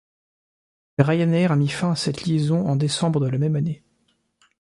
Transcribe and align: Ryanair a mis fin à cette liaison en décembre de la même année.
Ryanair 0.97 1.51
a 1.51 1.55
mis 1.55 1.67
fin 1.67 1.91
à 1.91 1.95
cette 1.95 2.23
liaison 2.23 2.65
en 2.67 2.75
décembre 2.75 3.19
de 3.23 3.27
la 3.29 3.37
même 3.37 3.55
année. 3.55 3.83